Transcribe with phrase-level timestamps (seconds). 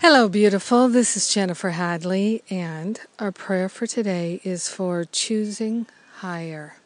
[0.00, 0.88] Hello, beautiful.
[0.88, 6.76] This is Jennifer Hadley, and our prayer for today is for choosing higher.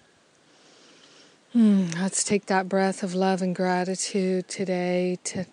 [1.53, 5.45] Hmm, let's take that breath of love and gratitude today to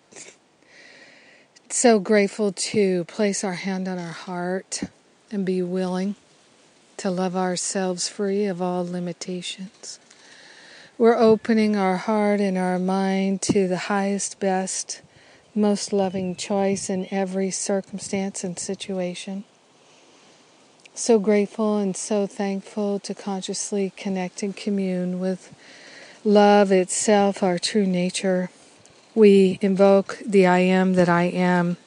[1.67, 4.83] so grateful to place our hand on our heart
[5.29, 6.15] and be willing
[6.95, 9.99] to love ourselves free of all limitations.
[10.97, 15.01] We're opening our heart and our mind to the highest, best,
[15.55, 19.43] most loving choice in every circumstance and situation.
[20.93, 25.53] So grateful and so thankful to consciously connect and commune with
[26.23, 28.49] love itself, our true nature.
[29.15, 31.77] We invoke the I am that I am,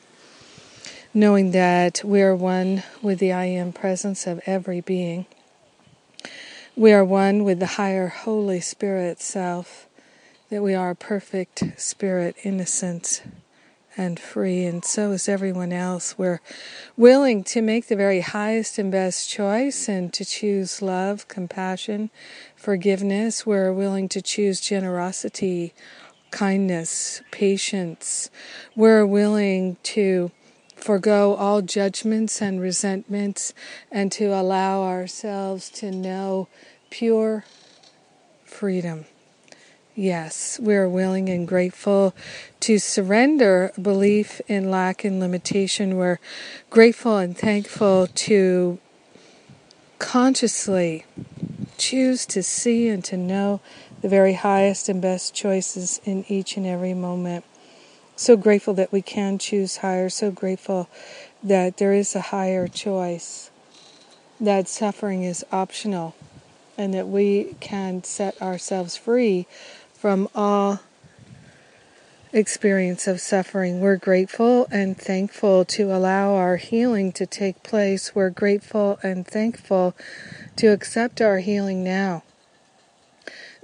[1.14, 5.26] knowing that we are one with the I am presence of every being.
[6.74, 9.86] We are one with the higher Holy Spirit self,
[10.48, 13.22] that we are perfect spirit, innocent
[13.96, 16.16] and free, and so is everyone else.
[16.16, 16.40] We're
[16.96, 22.10] willing to make the very highest and best choice and to choose love, compassion,
[22.56, 23.44] forgiveness.
[23.44, 25.74] We're willing to choose generosity,
[26.30, 28.30] kindness, patience.
[28.74, 30.30] We're willing to
[30.76, 33.54] forego all judgments and resentments
[33.90, 36.48] and to allow ourselves to know
[36.90, 37.44] pure
[38.44, 39.04] freedom.
[39.94, 42.14] Yes, we are willing and grateful
[42.60, 45.98] to surrender belief in lack and limitation.
[45.98, 46.18] We're
[46.70, 48.78] grateful and thankful to
[49.98, 51.04] consciously
[51.76, 53.60] choose to see and to know
[54.00, 57.44] the very highest and best choices in each and every moment.
[58.16, 60.88] So grateful that we can choose higher, so grateful
[61.42, 63.50] that there is a higher choice,
[64.40, 66.14] that suffering is optional,
[66.78, 69.46] and that we can set ourselves free
[70.02, 70.80] from all
[72.32, 73.78] experience of suffering.
[73.78, 78.12] We're grateful and thankful to allow our healing to take place.
[78.12, 79.94] We're grateful and thankful
[80.56, 82.24] to accept our healing now.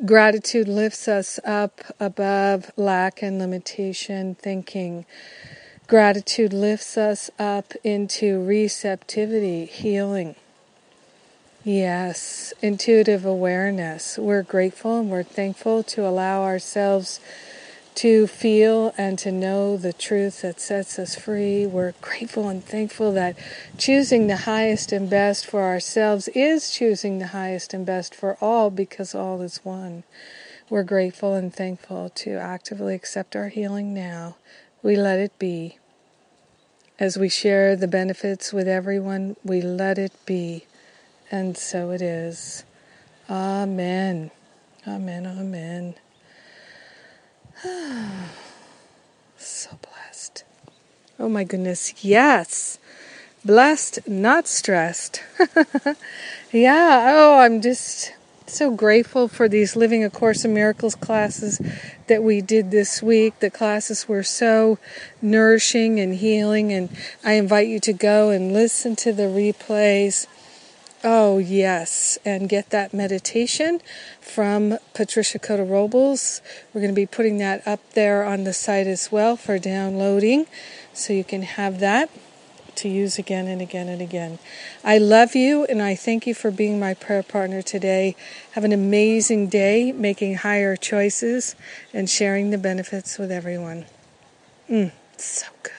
[0.06, 5.06] Gratitude lifts us up above lack and limitation thinking.
[5.88, 10.36] Gratitude lifts us up into receptivity, healing.
[11.64, 14.16] Yes, intuitive awareness.
[14.16, 17.18] We're grateful and we're thankful to allow ourselves
[17.96, 21.66] to feel and to know the truth that sets us free.
[21.66, 23.36] We're grateful and thankful that
[23.76, 28.70] choosing the highest and best for ourselves is choosing the highest and best for all
[28.70, 30.04] because all is one.
[30.70, 34.36] We're grateful and thankful to actively accept our healing now.
[34.80, 35.78] We let it be.
[37.00, 40.66] As we share the benefits with everyone, we let it be.
[41.30, 42.64] And so it is.
[43.28, 44.30] Amen.
[44.86, 45.26] Amen.
[45.26, 45.94] Amen.
[49.36, 50.44] so blessed.
[51.18, 52.78] Oh my goodness, yes.
[53.44, 55.22] Blessed, not stressed.
[56.52, 58.12] yeah, oh, I'm just
[58.46, 61.60] so grateful for these Living A Course in Miracles classes
[62.06, 63.38] that we did this week.
[63.40, 64.78] The classes were so
[65.20, 66.88] nourishing and healing, and
[67.24, 70.26] I invite you to go and listen to the replays
[71.04, 72.18] Oh, yes.
[72.24, 73.80] And get that meditation
[74.20, 76.42] from Patricia Cota Robles.
[76.74, 80.46] We're going to be putting that up there on the site as well for downloading.
[80.92, 82.10] So you can have that
[82.76, 84.38] to use again and again and again.
[84.84, 88.16] I love you and I thank you for being my prayer partner today.
[88.52, 91.56] Have an amazing day making higher choices
[91.92, 93.86] and sharing the benefits with everyone.
[94.70, 95.72] Mm, so good.